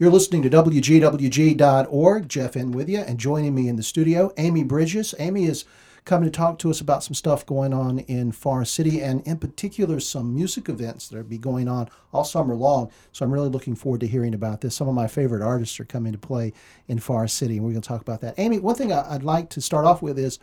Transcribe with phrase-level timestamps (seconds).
[0.00, 2.28] You're listening to WGWG.org.
[2.28, 5.12] Jeff in with you, and joining me in the studio, Amy Bridges.
[5.18, 5.64] Amy is
[6.04, 9.38] coming to talk to us about some stuff going on in Forest City, and in
[9.38, 12.92] particular, some music events that are be going on all summer long.
[13.10, 14.76] So I'm really looking forward to hearing about this.
[14.76, 16.52] Some of my favorite artists are coming to play
[16.86, 18.38] in Forest City, and we're going to talk about that.
[18.38, 20.38] Amy, one thing I'd like to start off with is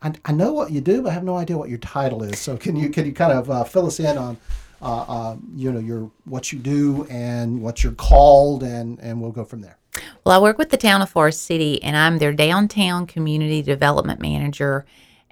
[0.00, 2.38] I, know what you do, but I have no idea what your title is.
[2.38, 4.38] So can you can you kind of uh, fill us in on
[4.84, 9.32] uh, uh, you know your what you do and what you're called, and and we'll
[9.32, 9.78] go from there.
[10.24, 14.20] Well, I work with the town of Forest City, and I'm their downtown community development
[14.20, 14.84] manager,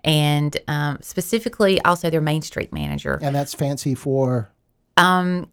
[0.05, 3.19] and um, specifically also their Main Street manager.
[3.23, 4.51] And that's fancy for
[4.97, 5.49] um,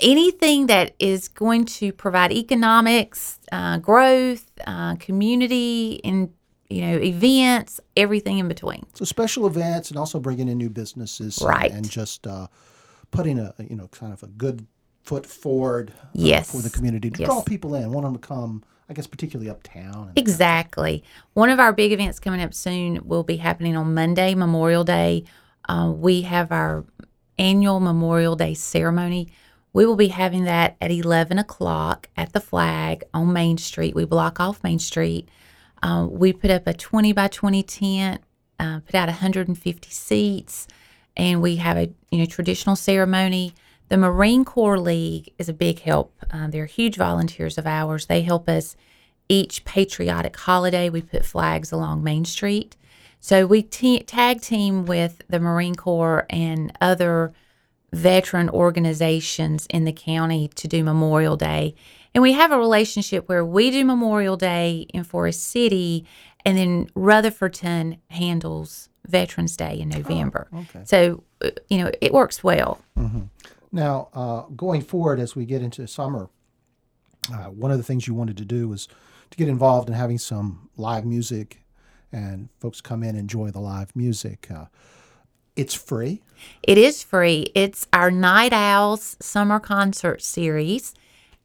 [0.00, 6.32] anything that is going to provide economics, uh, growth, uh, community, and
[6.70, 8.86] you know events, everything in between.
[8.94, 11.70] So special events, and also bringing in new businesses, right?
[11.70, 12.46] And, and just uh,
[13.14, 14.66] putting a you know kind of a good
[15.02, 16.50] foot forward uh, yes.
[16.50, 17.28] for the community to yes.
[17.28, 18.64] draw people in, want them to come.
[18.86, 20.12] I guess particularly uptown.
[20.14, 21.02] Exactly.
[21.32, 25.24] One of our big events coming up soon will be happening on Monday, Memorial Day.
[25.66, 26.84] Uh, we have our
[27.38, 29.32] annual Memorial Day ceremony.
[29.72, 33.94] We will be having that at 11 o'clock at the flag on Main Street.
[33.94, 35.30] We block off Main Street.
[35.82, 38.22] Uh, we put up a 20 by 20 tent,
[38.60, 40.68] uh, put out 150 seats,
[41.16, 43.54] and we have a you know traditional ceremony.
[43.88, 46.14] The Marine Corps League is a big help.
[46.30, 48.06] Uh, they're huge volunteers of ours.
[48.06, 48.76] They help us
[49.28, 50.88] each patriotic holiday.
[50.88, 52.76] We put flags along Main Street.
[53.20, 57.32] So we te- tag team with the Marine Corps and other
[57.92, 61.74] veteran organizations in the county to do Memorial Day.
[62.14, 66.04] And we have a relationship where we do Memorial Day in Forest City,
[66.44, 70.48] and then Rutherfordton handles Veterans Day in November.
[70.52, 70.82] Oh, okay.
[70.84, 72.80] So, uh, you know, it works well.
[72.98, 73.22] Mm-hmm.
[73.72, 76.28] Now, uh, going forward as we get into summer,
[77.32, 78.88] uh, one of the things you wanted to do was
[79.30, 81.64] to get involved in having some live music
[82.12, 84.48] and folks come in and enjoy the live music.
[84.50, 84.66] Uh,
[85.56, 86.22] it's free.
[86.62, 87.50] It is free.
[87.54, 90.94] It's our Night Owls summer concert series.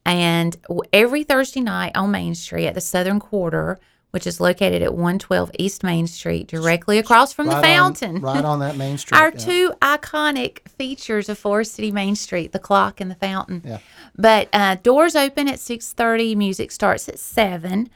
[0.05, 0.57] And
[0.93, 3.79] every Thursday night on Main Street at the Southern Quarter,
[4.11, 8.15] which is located at 112 East Main Street, directly across from right the fountain.
[8.17, 9.17] On, right on that Main Street.
[9.17, 9.37] Our yeah.
[9.37, 13.61] two iconic features of Forest City Main Street, the clock and the fountain.
[13.63, 13.79] Yeah.
[14.17, 16.35] But uh, doors open at 6.30.
[16.35, 17.89] Music starts at 7.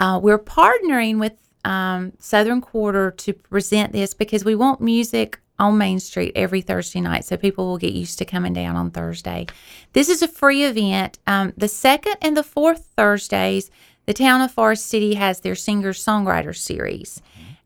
[0.00, 1.34] Uh, we're partnering with
[1.64, 7.00] um, Southern Quarter to present this because we want music on Main Street every Thursday
[7.00, 9.46] night, so people will get used to coming down on Thursday.
[9.92, 11.18] This is a free event.
[11.26, 13.70] Um, the second and the fourth Thursdays,
[14.06, 17.22] the town of Forest City has their singer songwriter series,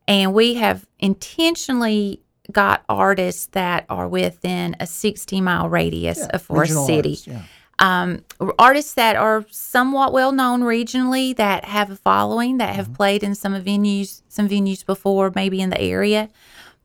[0.06, 2.20] and we have intentionally
[2.52, 7.10] got artists that are within a 60 mile radius yeah, of Forest City.
[7.10, 7.42] Artists, yeah.
[7.78, 8.24] Um,
[8.58, 12.94] artists that are somewhat well known regionally that have a following that have mm-hmm.
[12.94, 16.30] played in some venues, some venues before, maybe in the area.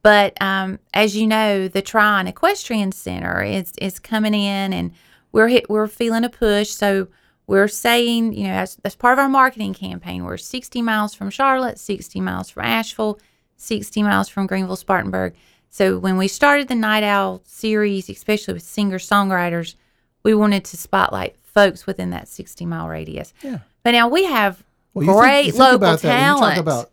[0.04, 4.92] But um, as you know, the Tryon Equestrian Center is is coming in, and
[5.32, 6.70] we're hit, we're feeling a push.
[6.72, 7.08] So
[7.52, 11.30] we're saying, you know, as, as part of our marketing campaign, we're 60 miles from
[11.30, 13.20] Charlotte, 60 miles from Asheville,
[13.58, 15.36] 60 miles from Greenville, Spartanburg.
[15.70, 19.76] So when we started the Night Owl series, especially with singer songwriters,
[20.24, 23.34] we wanted to spotlight folks within that 60 mile radius.
[23.42, 23.60] Yeah.
[23.84, 24.64] But now we have
[24.94, 26.56] well, great think, local about talent.
[26.56, 26.90] That, you talk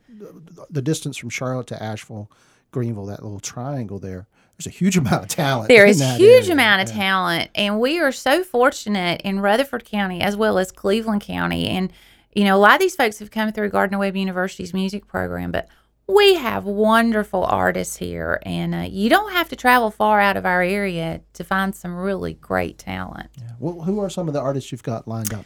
[0.48, 2.32] about the distance from Charlotte to Asheville
[2.70, 4.26] Greenville, that little triangle there.
[4.56, 5.68] There's a huge amount of talent.
[5.68, 6.52] There is huge area.
[6.52, 7.02] amount of yeah.
[7.02, 11.68] talent, and we are so fortunate in Rutherford County as well as Cleveland County.
[11.68, 11.92] And
[12.34, 15.50] you know, a lot of these folks have come through Gardner Webb University's music program,
[15.50, 15.68] but
[16.06, 20.46] we have wonderful artists here, and uh, you don't have to travel far out of
[20.46, 23.28] our area to find some really great talent.
[23.36, 23.50] Yeah.
[23.58, 25.44] Well, who are some of the artists you've got lined up?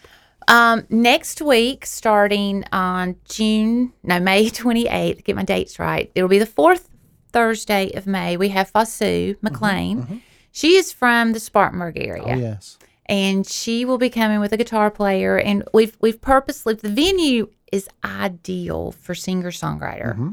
[0.49, 6.11] Um, next week, starting on June, no, May 28th, get my dates right.
[6.15, 6.88] It'll be the fourth
[7.32, 10.03] Thursday of May, we have Fayssoux McLean.
[10.03, 10.19] Mm-hmm, mm-hmm.
[10.53, 12.25] She is from the Spartanburg area.
[12.26, 12.78] Oh, yes.
[13.06, 15.38] And she will be coming with a guitar player.
[15.38, 20.12] And we've we've purposely the venue is ideal for singer songwriter.
[20.12, 20.31] Mm-hmm.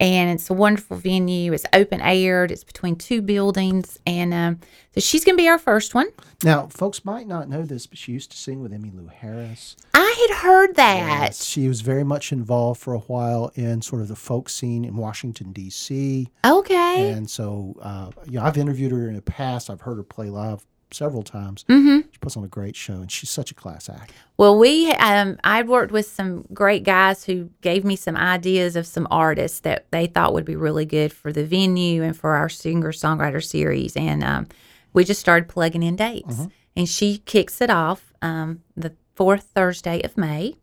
[0.00, 1.52] And it's a wonderful venue.
[1.52, 2.52] It's open aired.
[2.52, 4.60] It's between two buildings, and um,
[4.94, 6.08] so she's going to be our first one.
[6.44, 9.76] Now, folks might not know this, but she used to sing with Emmylou Harris.
[9.94, 11.22] I had heard that.
[11.22, 14.84] Yes, she was very much involved for a while in sort of the folk scene
[14.84, 16.28] in Washington D.C.
[16.46, 17.10] Okay.
[17.10, 19.68] And so, uh, you know, I've interviewed her in the past.
[19.68, 21.64] I've heard her play live several times.
[21.68, 22.08] Mm-hmm.
[22.10, 24.12] She puts on a great show, and she's such a class act.
[24.36, 28.86] Well, we um, I'd worked with some great guys who gave me some ideas of
[28.86, 32.48] some artists that they thought would be really good for the venue and for our
[32.48, 34.46] singer songwriter series, and um,
[34.92, 36.36] we just started plugging in dates.
[36.36, 36.46] Mm-hmm.
[36.76, 40.54] And she kicks it off um, the fourth Thursday of May.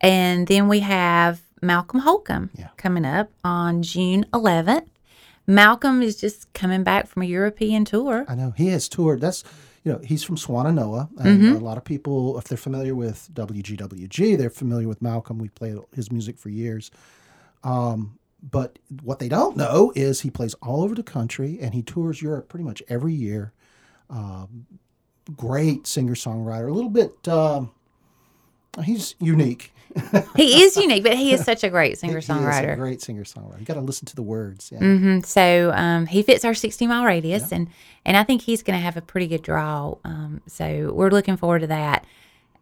[0.00, 2.68] And then we have Malcolm Holcombe Yeah.
[2.76, 4.88] coming up on June 11th.
[5.46, 8.24] Malcolm is just coming back from a European tour.
[8.28, 9.20] I know he has toured.
[9.20, 9.44] That's
[9.84, 14.36] you know he's from Swannanoa, and a lot of people, if they're familiar with WGWG,
[14.36, 15.38] they're familiar with Malcolm.
[15.38, 16.90] We played his music for years.
[17.62, 21.82] Um, but what they don't know is he plays all over the country and he
[21.82, 23.52] tours Europe pretty much every year.
[24.10, 24.66] Um,
[25.36, 27.26] great singer songwriter, a little bit.
[27.26, 27.72] Um,
[28.84, 29.72] he's unique.
[30.36, 32.76] he is unique, but he is such a great singer He is a songwriter.
[32.76, 33.60] great singer songwriter.
[33.60, 34.70] You got to listen to the words.
[34.70, 34.78] Yeah.
[34.80, 37.68] hmm So um, he fits our 60 mile radius, and
[38.04, 39.94] and I think he's going to have a pretty good draw.
[40.04, 42.04] Um, so we're looking forward to that.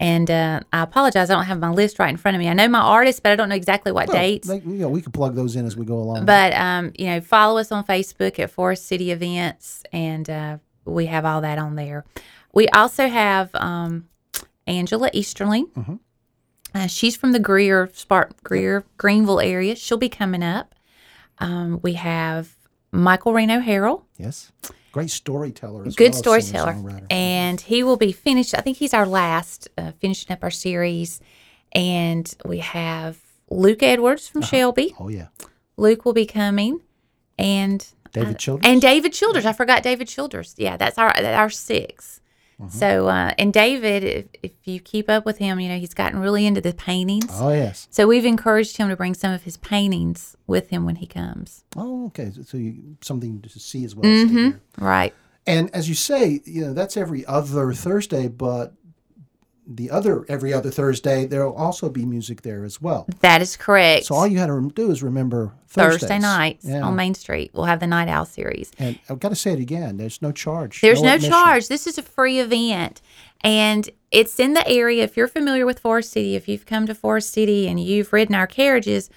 [0.01, 2.49] And uh, I apologize, I don't have my list right in front of me.
[2.49, 4.49] I know my artists, but I don't know exactly what Well, dates.
[4.49, 6.27] they- you know, we can plug those in as we go along.
[6.27, 11.07] But um, you know, follow us on Facebook at Forest City Events, and uh, we
[11.07, 12.05] have all that on there.
[12.53, 14.09] We also have um,
[14.67, 15.67] Angela Easterling.
[15.77, 15.99] Mhm.
[16.75, 19.77] Uh, she's from the Greer, Spark Greer, Greenville area.
[19.77, 20.75] She'll be coming up.
[21.39, 22.57] Um, we have
[22.93, 24.53] Michael Reno Harrell, yes,
[24.93, 25.85] great storyteller.
[25.87, 28.55] As good well, storyteller, and he will be finished.
[28.57, 31.21] I think he's our last, uh, finishing up our series.
[31.73, 33.19] And we have
[33.51, 34.95] Luke Edwards from Shelby.
[35.01, 35.29] oh yeah,
[35.77, 36.81] Luke will be coming,
[37.37, 38.67] and David uh, Childers.
[38.71, 39.45] and David Childers.
[39.45, 40.55] I forgot David Childers.
[40.57, 42.21] Yeah, that's our our 6
[42.61, 42.79] Mm-hmm.
[42.79, 46.21] So uh, and David, if, if you keep up with him, you know he's gotten
[46.21, 47.31] really into the paintings.
[47.33, 47.89] oh yes.
[47.91, 51.65] So we've encouraged him to bring some of his paintings with him when he comes.
[51.77, 52.31] Oh okay.
[52.31, 54.11] So, so you, something to see as well.
[54.11, 54.85] Mm-hmm.
[54.85, 55.15] Right.
[55.47, 58.75] And as you say, you know that's every other Thursday, but
[59.67, 63.07] the other every other Thursday there will also be music there as well.
[63.21, 64.07] That is correct.
[64.07, 66.83] So all you had to do is remember Thursday nights Yeah.
[66.83, 68.71] on Main Street, we'll have the Night Owl series.
[68.79, 69.97] And I've got to say it again.
[69.97, 70.81] There's no charge.
[70.81, 71.31] There's no, admission.
[71.31, 71.69] charge.
[71.69, 73.01] This is a free event.
[73.43, 75.05] And it's in the area.
[75.05, 78.35] If you're familiar with Forest City, if you've come to Forest City and you've ridden
[78.35, 79.11] our carriages,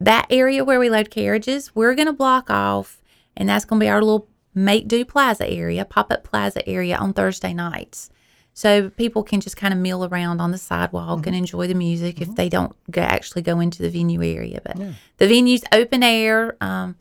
[0.00, 3.00] that area where we load carriages, we're going to block off.
[3.36, 6.96] And that's going to be our little make do plaza area, pop up plaza area
[6.96, 8.10] on Thursday nights.
[8.56, 11.28] So people can just kind of mill around on the sidewalk Mm-hmm.
[11.28, 14.60] and enjoy the music if they don't go, actually go into the venue area.
[14.64, 14.76] But
[15.18, 16.56] the venue's open air.
[16.60, 16.94] Um,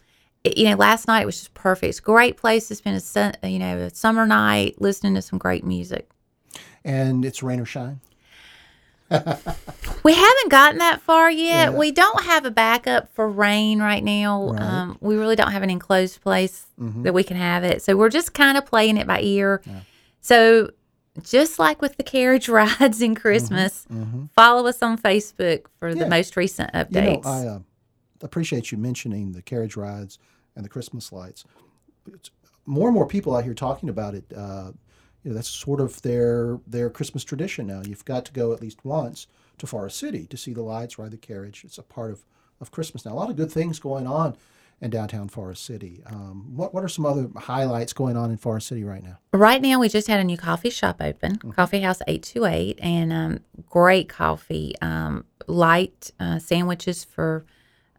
[0.43, 1.89] it- you know, last night was just perfect.
[1.89, 5.21] It's a great place to spend a sun, you know a summer night listening to
[5.21, 6.09] some great music.
[6.83, 7.99] And it's rain or shine.
[10.03, 11.71] We haven't gotten that far yet.
[11.71, 11.77] Yeah.
[11.77, 14.49] We don't have a backup for rain right now.
[14.53, 14.61] Right.
[14.61, 17.03] Um, we really don't have an enclosed place Mhm.
[17.03, 17.83] that we can have it.
[17.83, 19.61] So we're just kind of playing it by ear.
[20.19, 20.71] So
[21.21, 24.25] just like with the carriage rides in Christmas, Mm-hmm.
[24.35, 26.03] follow us on Facebook for Yeah.
[26.05, 26.93] the most recent updates.
[26.95, 27.21] You know.
[27.25, 27.59] I uh,
[28.21, 30.17] appreciate you mentioning the carriage rides
[30.55, 31.45] and the Christmas lights.
[32.13, 32.31] It's,
[32.65, 34.23] more and more people out here talking about it.
[34.35, 34.71] Uh,
[35.23, 37.81] you know, that's sort of their their Christmas tradition now.
[37.85, 39.27] You've got to go at least once
[39.57, 41.63] to Forest City to see the lights, ride the carriage.
[41.65, 42.25] It's a part of,
[42.61, 43.13] of Christmas now.
[43.13, 44.35] A lot of good things going on
[44.83, 46.03] in downtown Forest City.
[46.05, 49.17] Um, what what are some other highlights going on in Forest City right now?
[49.31, 53.39] Right now, we just had a new coffee shop open, Coffee House 828, and um,
[53.69, 57.45] great coffee, um, light uh, sandwiches for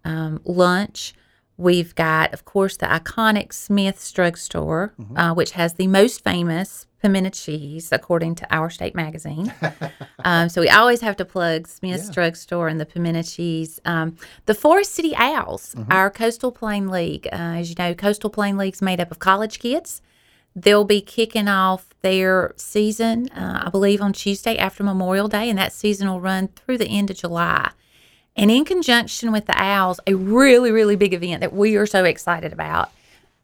[0.04, 1.14] um, lunch.
[1.56, 7.28] We've got, of course, the iconic Smith's Drugstore, uh, which has the most famous pimento
[7.28, 9.52] cheese, according to Our State Magazine.
[10.24, 12.12] um, so we always have to plug Smith's Yeah.
[12.14, 13.79] Drugstore and the pimento cheese.
[13.84, 17.26] Um, the Forest City Owls, our Coastal Plain League.
[17.31, 20.00] Uh, as you know, Coastal Plain League's made up of college kids.
[20.56, 25.58] They'll be kicking off their season, uh, I believe, on Tuesday after Memorial Day, and
[25.58, 27.72] that season will run through the end of July.
[28.34, 32.05] And in conjunction with the Owls, a really, really big event that we are so
[32.05, 32.90] excited about,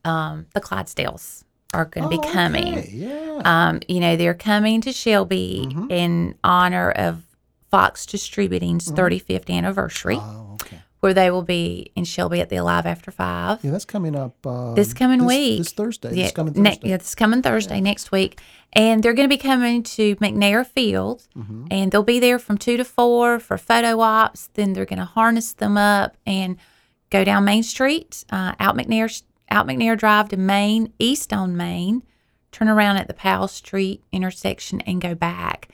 [0.04, 2.78] um, the Clydesdales are going to be Oh, coming.
[2.78, 3.42] okay, Yeah.
[3.44, 5.90] Um, you know, they're coming to Shelby Mm-hmm.
[5.90, 7.22] in honor of
[7.70, 10.80] Fox Distributing's 35th anniversary, oh, okay.
[10.98, 13.60] where they will be in Shelby at the Alive After Five.
[13.64, 15.58] Yeah, that's coming up uh, This coming week.
[15.58, 16.08] This Thursday.
[16.14, 16.88] Yeah, this coming ne- Thursday.
[16.88, 18.40] yeah, this coming Thursday next week,
[18.72, 21.66] and they're going to be coming to McNair Field, Mm-hmm.
[21.70, 24.48] and they'll be there from two to four for photo ops.
[24.54, 26.56] Then they're going to harness them up and
[27.10, 32.02] go down Main Street, uh, out McNair, out McNair Drive to Main, east on Main,
[32.52, 35.69] turn around at the Powell Street intersection, and go back.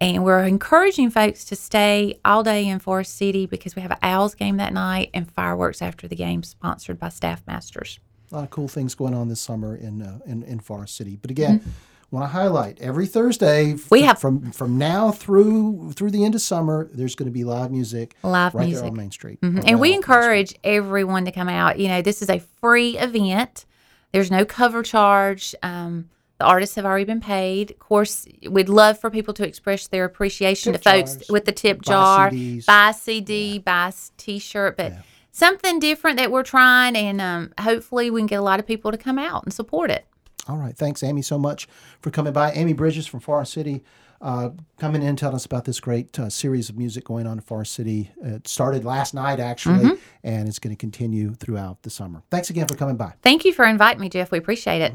[0.00, 3.98] And we're encouraging folks to stay all day in Forest City because we have an
[4.02, 7.98] Owls game that night and fireworks after the game, sponsored by Staff Masters.
[8.30, 11.16] a lot of cool things going on this summer in uh, in, in Forest City.
[11.16, 11.62] But again,
[12.10, 13.86] want to highlight every Thursday Mm-hmm.
[13.90, 16.88] We have- from from now through through the end of summer.
[16.92, 18.82] There's going to be live music Live right music.
[18.84, 19.46] there on Main Street, Mhm.
[19.46, 19.94] And we right off Main Street.
[19.94, 21.78] encourage everyone to come out.
[21.78, 23.64] You know, this is a free event.
[24.12, 25.54] There's no cover charge.
[25.62, 27.72] Um, The artists have already been paid.
[27.72, 31.44] Of course, we'd love for people to express their appreciation Tip to folks jars, with
[31.46, 32.64] the tip buy jar, CDs.
[32.64, 34.92] buy CD, buy T-shirt, but
[35.32, 38.92] something different that we're trying, and um, hopefully we can get a lot of people
[38.92, 40.06] to come out and support it.
[40.48, 40.76] All right.
[40.76, 41.68] Thanks, Amy, so much
[42.00, 42.52] for coming by.
[42.52, 43.84] Amy Bridges from Forest City,
[44.20, 47.34] uh, coming in, and telling us about this great uh, series of music going on
[47.34, 48.10] in Forest City.
[48.22, 52.22] It started last night, actually, and it's going to continue throughout the summer.
[52.30, 53.12] Thanks again for coming by.
[53.22, 54.30] Thank you for inviting me, Jeff.
[54.30, 54.94] We appreciate it.